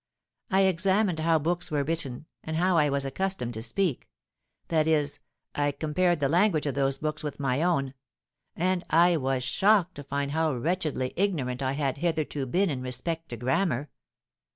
I 0.49 0.61
examined 0.61 1.19
how 1.19 1.37
books 1.37 1.69
were 1.69 1.83
written 1.83 2.25
and 2.43 2.55
how 2.57 2.75
I 2.75 2.89
was 2.89 3.05
accustomed 3.05 3.53
to 3.53 3.61
speak: 3.61 4.09
that 4.69 4.87
is—I 4.87 5.73
compared 5.73 6.19
the 6.19 6.27
language 6.27 6.65
of 6.65 6.73
those 6.73 6.97
books 6.97 7.23
with 7.23 7.39
my 7.39 7.61
own; 7.61 7.93
and 8.55 8.83
I 8.89 9.15
was 9.17 9.43
shocked 9.43 9.93
to 9.97 10.03
find 10.03 10.31
how 10.31 10.55
wretchedly 10.55 11.13
ignorant 11.15 11.61
I 11.61 11.73
had 11.73 11.97
hitherto 11.99 12.47
been 12.47 12.71
in 12.71 12.81
respect 12.81 13.29
to 13.29 13.37
grammar. 13.37 13.91